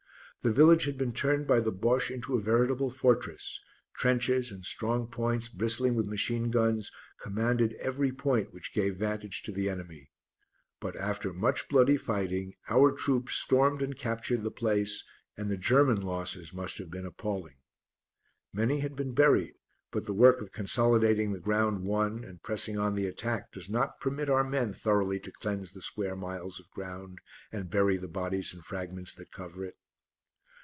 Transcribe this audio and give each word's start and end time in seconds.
The 0.43 0.51
village 0.51 0.85
had 0.85 0.97
been 0.97 1.11
turned 1.11 1.45
by 1.45 1.59
the 1.59 1.71
Bosche 1.71 2.09
into 2.09 2.33
a 2.33 2.41
veritable 2.41 2.89
fortress; 2.89 3.59
trenches 3.95 4.51
and 4.51 4.65
strong 4.65 5.05
points, 5.05 5.47
bristling 5.47 5.93
with 5.93 6.07
machine 6.07 6.49
guns, 6.49 6.89
commanded 7.21 7.73
every 7.75 8.11
point 8.11 8.51
which 8.51 8.73
gave 8.73 8.97
vantage 8.97 9.43
to 9.43 9.51
the 9.51 9.69
enemy. 9.69 10.09
But, 10.79 10.95
after 10.95 11.31
much 11.31 11.69
bloody 11.69 11.95
fighting, 11.95 12.55
our 12.67 12.91
troops 12.91 13.35
stormed 13.35 13.83
and 13.83 13.95
captured 13.95 14.41
the 14.41 14.49
place 14.49 15.05
and 15.37 15.51
the 15.51 15.57
German 15.57 16.01
losses 16.01 16.55
must 16.55 16.79
have 16.79 16.89
been 16.89 17.05
appalling. 17.05 17.57
Many 18.51 18.79
had 18.79 18.95
been 18.95 19.13
buried, 19.13 19.53
but 19.91 20.07
the 20.07 20.13
work 20.15 20.41
of 20.41 20.51
consolidating 20.51 21.33
the 21.33 21.39
ground 21.39 21.83
won 21.83 22.23
and 22.23 22.41
pressing 22.41 22.79
on 22.79 22.95
the 22.95 23.05
attack 23.05 23.51
does 23.51 23.69
not 23.69 24.01
permit 24.01 24.27
our 24.27 24.43
men 24.43 24.73
thoroughly 24.73 25.19
to 25.19 25.31
cleanse 25.31 25.71
the 25.73 25.83
square 25.83 26.15
miles 26.15 26.59
of 26.59 26.71
ground 26.71 27.19
and 27.51 27.69
bury 27.69 27.95
the 27.97 28.07
bodies 28.07 28.55
and 28.55 28.65
fragments 28.65 29.13
that 29.13 29.31
cover 29.31 29.63
it. 29.63 29.77